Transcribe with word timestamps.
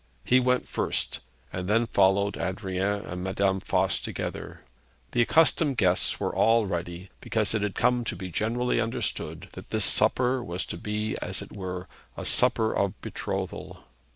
He 0.25 0.39
went 0.39 0.67
first, 0.67 1.19
and 1.53 1.67
then 1.67 1.85
followed 1.85 2.35
Adrian 2.35 3.05
and 3.05 3.23
Madame 3.23 3.59
Voss 3.59 3.99
together. 3.99 4.59
The 5.11 5.21
accustomed 5.21 5.77
guests 5.77 6.19
were 6.19 6.33
all 6.35 6.65
ready, 6.65 7.11
because 7.21 7.53
it 7.53 7.61
had 7.61 7.75
come 7.75 8.03
to 8.05 8.15
be 8.15 8.31
generally 8.31 8.81
understood 8.81 9.49
that 9.51 9.69
this 9.69 9.85
supper 9.85 10.43
was 10.43 10.65
to 10.65 10.77
be 10.77 11.17
as 11.21 11.43
it 11.43 11.55
were 11.55 11.87
a 12.17 12.25
supper 12.25 12.73
of 12.75 12.99
betrothal. 13.01 13.83